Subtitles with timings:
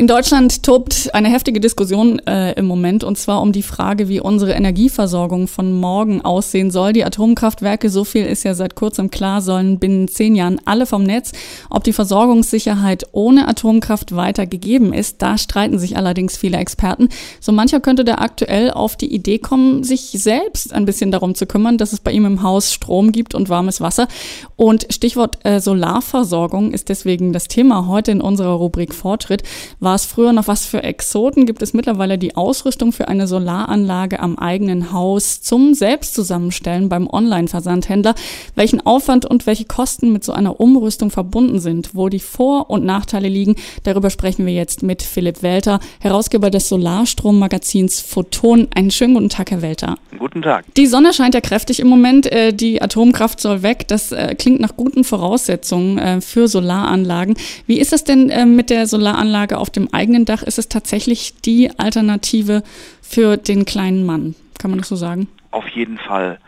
[0.00, 4.18] In Deutschland tobt eine heftige Diskussion äh, im Moment und zwar um die Frage, wie
[4.18, 6.94] unsere Energieversorgung von morgen aussehen soll.
[6.94, 11.02] Die Atomkraftwerke, so viel ist ja seit kurzem klar, sollen binnen zehn Jahren alle vom
[11.02, 11.32] Netz.
[11.68, 17.10] Ob die Versorgungssicherheit ohne Atomkraft weiter gegeben ist, da streiten sich allerdings viele Experten.
[17.38, 21.44] So mancher könnte da aktuell auf die Idee kommen, sich selbst ein bisschen darum zu
[21.44, 24.08] kümmern, dass es bei ihm im Haus Strom gibt und warmes Wasser.
[24.56, 29.42] Und Stichwort äh, Solarversorgung ist deswegen das Thema heute in unserer Rubrik Fortschritt.
[29.78, 31.46] War es früher noch was für Exoten?
[31.46, 38.14] Gibt es mittlerweile die Ausrüstung für eine Solaranlage am eigenen Haus zum Selbstzusammenstellen beim Online-Versandhändler?
[38.54, 41.94] Welchen Aufwand und welche Kosten mit so einer Umrüstung verbunden sind?
[41.94, 43.56] Wo die Vor- und Nachteile liegen?
[43.84, 48.68] Darüber sprechen wir jetzt mit Philipp Welter, Herausgeber des Solarstrommagazins Photon.
[48.74, 49.96] Einen schönen guten Tag, Herr Welter.
[50.18, 50.64] Guten Tag.
[50.76, 52.26] Die Sonne scheint ja kräftig im Moment.
[52.26, 53.88] Äh, die Atomkraft soll weg.
[53.88, 57.34] Das äh, klingt nach guten Voraussetzungen äh, für Solaranlagen.
[57.66, 61.40] Wie ist das denn mit der Solaranlage auf dem dem eigenen Dach ist es tatsächlich
[61.40, 62.62] die Alternative
[63.02, 64.34] für den kleinen Mann.
[64.58, 65.28] Kann man das so sagen?
[65.50, 66.38] Auf jeden Fall.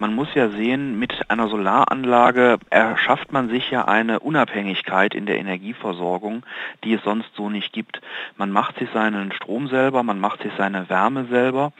[0.00, 5.38] Man muss ja sehen, mit einer Solaranlage erschafft man sich ja eine Unabhängigkeit in der
[5.38, 6.42] Energieversorgung,
[6.84, 8.00] die es sonst so nicht gibt.
[8.38, 11.72] Man macht sich seinen Strom selber, man macht sich seine Wärme selber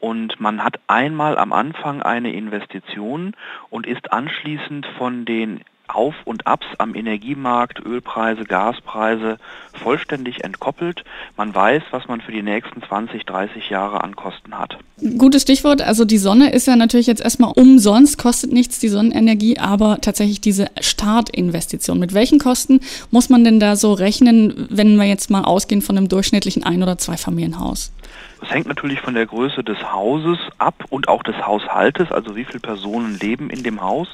[0.00, 3.34] und man hat einmal am Anfang eine Investition
[3.68, 9.38] und ist anschließend von den auf und Abs am Energiemarkt, Ölpreise, Gaspreise
[9.72, 11.04] vollständig entkoppelt.
[11.36, 14.78] Man weiß, was man für die nächsten 20, 30 Jahre an Kosten hat.
[15.18, 15.82] Gutes Stichwort.
[15.82, 20.40] Also die Sonne ist ja natürlich jetzt erstmal umsonst, kostet nichts die Sonnenenergie, aber tatsächlich
[20.40, 21.98] diese Startinvestition.
[21.98, 25.98] Mit welchen Kosten muss man denn da so rechnen, wenn wir jetzt mal ausgehen von
[25.98, 27.92] einem durchschnittlichen Ein- oder Zweifamilienhaus?
[28.42, 32.44] Es hängt natürlich von der Größe des Hauses ab und auch des Haushaltes, also wie
[32.44, 34.08] viele Personen leben in dem Haus.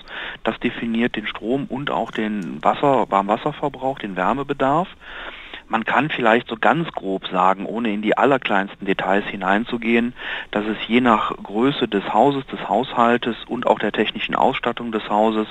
[0.44, 4.88] Das definiert den Strom und auch den Wasser, Warmwasserverbrauch, den Wärmebedarf.
[5.72, 10.12] Man kann vielleicht so ganz grob sagen, ohne in die allerkleinsten Details hineinzugehen,
[10.50, 15.08] dass es je nach Größe des Hauses, des Haushaltes und auch der technischen Ausstattung des
[15.08, 15.46] Hauses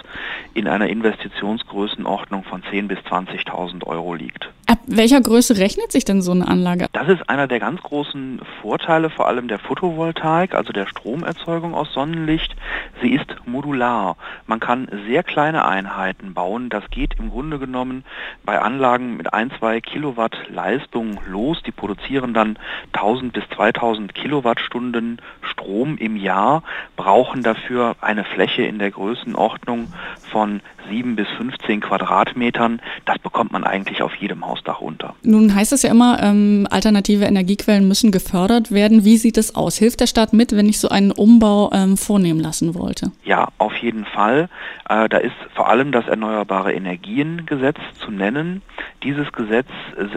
[0.54, 4.48] in einer Investitionsgrößenordnung von 10.000 bis 20.000 Euro liegt.
[4.68, 6.86] Ab welcher Größe rechnet sich denn so eine Anlage?
[6.94, 11.92] Das ist einer der ganz großen Vorteile, vor allem der Photovoltaik, also der Stromerzeugung aus
[11.94, 12.56] Sonnenlicht.
[13.02, 14.18] Sie ist modular.
[14.46, 16.70] Man kann sehr kleine Einheiten bauen.
[16.70, 18.06] Das geht im Grunde genommen
[18.46, 21.62] bei Anlagen mit ein, zwei Kilowatt Kilowatt Leistung los.
[21.66, 22.58] Die produzieren dann
[22.92, 26.64] 1000 bis 2000 Kilowattstunden Strom im Jahr,
[26.98, 29.94] brauchen dafür eine Fläche in der Größenordnung
[30.32, 32.82] von 7 bis 15 Quadratmetern.
[33.06, 35.16] Das bekommt man eigentlich auf jedem Hausdach unter.
[35.24, 39.06] Nun heißt es ja immer, ähm, alternative Energiequellen müssen gefördert werden.
[39.06, 39.78] Wie sieht es aus?
[39.78, 43.12] Hilft der Staat mit, wenn ich so einen Umbau ähm, vornehmen lassen wollte?
[43.24, 44.50] Ja, auf jeden Fall.
[44.90, 48.62] Äh, da ist vor allem das Erneuerbare Energiengesetz zu nennen.
[49.04, 49.70] Dieses Gesetz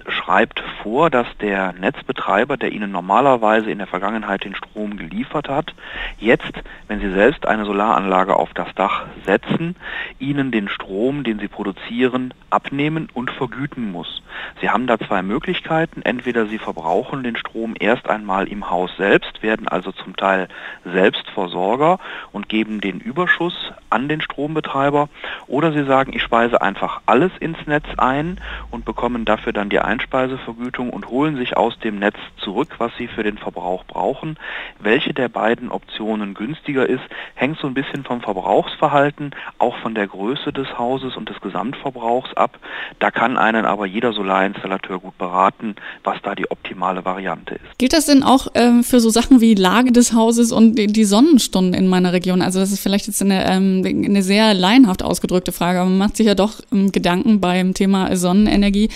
[0.09, 5.75] schreibt vor, dass der Netzbetreiber, der Ihnen normalerweise in der Vergangenheit den Strom geliefert hat,
[6.19, 6.53] jetzt,
[6.89, 9.77] wenn Sie selbst eine Solaranlage auf das Dach setzen,
[10.19, 14.23] Ihnen den Strom, den Sie produzieren, abnehmen und vergüten muss.
[14.61, 16.03] Sie haben da zwei Möglichkeiten.
[16.03, 20.49] Entweder Sie verbrauchen den Strom erst einmal im Haus selbst, werden also zum Teil
[20.85, 21.99] Selbstversorger
[22.33, 25.09] und geben den Überschuss an den Strombetreiber,
[25.47, 28.41] oder Sie sagen, ich speise einfach alles ins Netz ein
[28.71, 33.07] und bekommen dafür dann die Einspeisevergütung und holen sich aus dem Netz zurück, was sie
[33.07, 34.37] für den Verbrauch brauchen.
[34.81, 37.03] Welche der beiden Optionen günstiger ist,
[37.35, 42.35] hängt so ein bisschen vom Verbrauchsverhalten, auch von der Größe des Hauses und des Gesamtverbrauchs
[42.35, 42.59] ab.
[42.99, 47.79] Da kann einen aber jeder Solarinstallateur gut beraten, was da die optimale Variante ist.
[47.79, 51.75] Gilt das denn auch äh, für so Sachen wie Lage des Hauses und die Sonnenstunden
[51.75, 52.43] in meiner Region?
[52.43, 56.17] Also das ist vielleicht jetzt eine, ähm, eine sehr laienhaft ausgedrückte Frage, aber man macht
[56.17, 58.91] sich ja doch ähm, Gedanken beim Thema Sonnenenergie.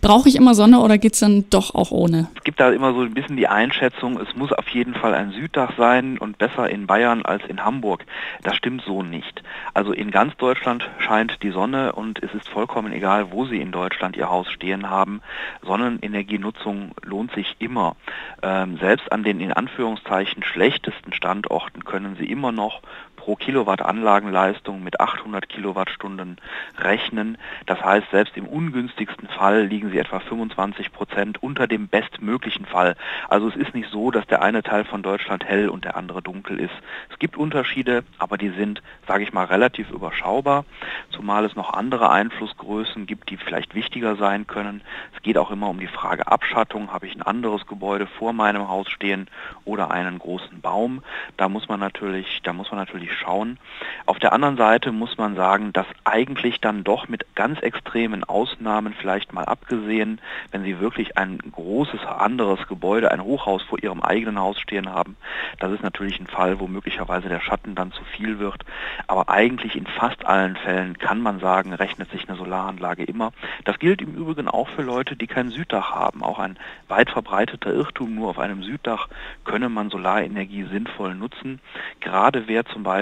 [0.00, 2.28] Brauche ich immer Sonne oder geht es dann doch auch ohne?
[2.36, 5.32] Es gibt da immer so ein bisschen die Einschätzung, es muss auf jeden Fall ein
[5.32, 8.04] Süddach sein und besser in Bayern als in Hamburg.
[8.42, 9.42] Das stimmt so nicht.
[9.74, 13.72] Also in ganz Deutschland scheint die Sonne und es ist vollkommen egal, wo Sie in
[13.72, 15.20] Deutschland Ihr Haus stehen haben.
[15.62, 17.96] Sonnenenergienutzung lohnt sich immer.
[18.42, 22.80] Ähm, selbst an den in Anführungszeichen schlechtesten Standorten können Sie immer noch
[23.30, 26.38] pro Kilowatt Anlagenleistung mit 800 Kilowattstunden
[26.78, 27.38] rechnen.
[27.64, 32.96] Das heißt, selbst im ungünstigsten Fall liegen Sie etwa 25 Prozent unter dem bestmöglichen Fall.
[33.28, 36.22] Also es ist nicht so, dass der eine Teil von Deutschland hell und der andere
[36.22, 36.74] dunkel ist.
[37.08, 40.64] Es gibt Unterschiede, aber die sind, sage ich mal, relativ überschaubar,
[41.10, 44.80] zumal es noch andere Einflussgrößen gibt, die vielleicht wichtiger sein können.
[45.14, 46.92] Es geht auch immer um die Frage Abschattung.
[46.92, 49.28] Habe ich ein anderes Gebäude vor meinem Haus stehen
[49.64, 51.04] oder einen großen Baum?
[51.36, 53.58] Da muss man natürlich, da muss man natürlich schauen.
[54.06, 58.94] Auf der anderen Seite muss man sagen, dass eigentlich dann doch mit ganz extremen Ausnahmen
[58.98, 60.20] vielleicht mal abgesehen,
[60.50, 65.16] wenn Sie wirklich ein großes anderes Gebäude, ein Hochhaus vor Ihrem eigenen Haus stehen haben,
[65.58, 68.64] das ist natürlich ein Fall, wo möglicherweise der Schatten dann zu viel wird.
[69.06, 73.32] Aber eigentlich in fast allen Fällen kann man sagen, rechnet sich eine Solaranlage immer.
[73.64, 76.22] Das gilt im Übrigen auch für Leute, die kein Süddach haben.
[76.22, 76.58] Auch ein
[76.88, 79.08] weit verbreiteter Irrtum, nur auf einem Süddach
[79.44, 81.60] könne man Solarenergie sinnvoll nutzen.
[82.00, 82.99] Gerade wer zum Beispiel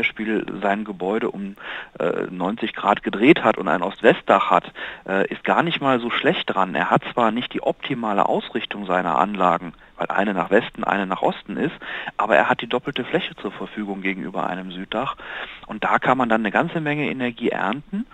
[0.62, 1.56] sein Gebäude um
[1.98, 4.72] äh, 90 Grad gedreht hat und ein Ost-West-Dach hat,
[5.06, 6.74] äh, ist gar nicht mal so schlecht dran.
[6.74, 11.22] Er hat zwar nicht die optimale Ausrichtung seiner Anlagen, weil eine nach Westen, eine nach
[11.22, 11.74] Osten ist,
[12.16, 15.16] aber er hat die doppelte Fläche zur Verfügung gegenüber einem Süddach
[15.66, 18.06] und da kann man dann eine ganze Menge Energie ernten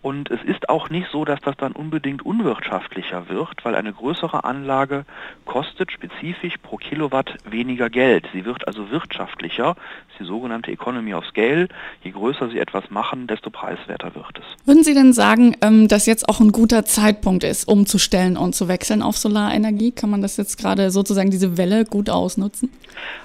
[0.00, 4.44] und es ist auch nicht so, dass das dann unbedingt unwirtschaftlicher wird, weil eine größere
[4.44, 5.04] Anlage
[5.44, 8.26] kostet spezifisch pro Kilowatt weniger Geld.
[8.32, 11.68] Sie wird also wirtschaftlicher, das ist die sogenannte Economy of Scale.
[12.02, 14.66] Je größer Sie etwas machen, desto preiswerter wird es.
[14.66, 18.68] Würden Sie denn sagen, ähm, dass jetzt auch ein guter Zeitpunkt ist, umzustellen und zu
[18.68, 19.92] wechseln auf Solarenergie?
[19.92, 22.70] Kann man das jetzt gerade sozusagen diese Welle gut ausnutzen?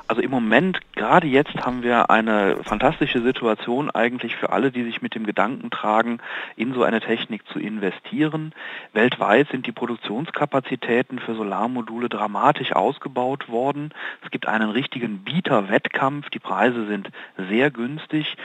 [0.08, 5.02] Also im Moment, gerade jetzt haben wir eine fantastische Situation eigentlich für alle, die sich
[5.02, 6.20] mit dem Gedanken tragen,
[6.56, 8.54] in so eine Technik zu investieren.
[8.94, 13.94] Weltweit sind die Produktionskapazitäten für Solarmodule dramatisch ausgebaut worden.
[14.24, 16.30] Es gibt einen richtigen Bieterwettkampf.
[16.30, 17.10] Die Preise sind
[17.50, 18.38] sehr günstig.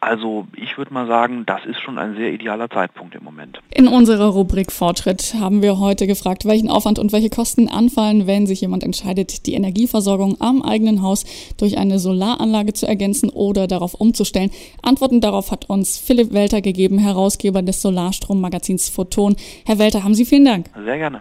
[0.00, 3.60] Also ich würde mal sagen, das ist schon ein sehr idealer Zeitpunkt im Moment.
[3.70, 8.46] In unserer Rubrik Fortschritt haben wir heute gefragt, welchen Aufwand und welche Kosten anfallen, wenn
[8.46, 11.24] sich jemand entscheidet, die Energieversorgung am eigenen Haus
[11.58, 14.50] durch eine Solaranlage zu ergänzen oder darauf umzustellen.
[14.82, 19.36] Antworten darauf hat uns Philipp Welter gegeben, Herausgeber des Solarstrommagazins Photon.
[19.66, 20.70] Herr Welter, haben Sie vielen Dank.
[20.82, 21.20] Sehr gerne.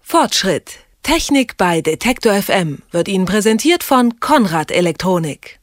[0.00, 0.78] Fortschritt.
[1.02, 5.58] Technik bei Detektor FM wird Ihnen präsentiert von Konrad Elektronik.